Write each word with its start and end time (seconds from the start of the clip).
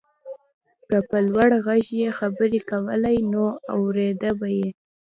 که 0.89 0.97
په 1.09 1.17
لوړ 1.27 1.49
غږ 1.65 1.85
يې 2.01 2.09
خبرې 2.19 2.59
کولای 2.69 3.17
نو 3.31 3.45
اورېده 3.73 4.31
يې. 4.57 4.67